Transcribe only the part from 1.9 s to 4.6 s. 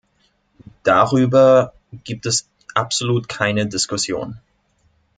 gibt es absolut keine Diskussion.